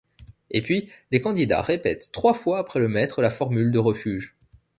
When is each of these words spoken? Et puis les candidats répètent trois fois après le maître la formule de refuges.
Et 0.49 0.63
puis 0.63 0.89
les 1.11 1.21
candidats 1.21 1.61
répètent 1.61 2.09
trois 2.11 2.33
fois 2.33 2.57
après 2.57 2.79
le 2.79 2.87
maître 2.87 3.21
la 3.21 3.29
formule 3.29 3.69
de 3.69 3.77
refuges. 3.77 4.35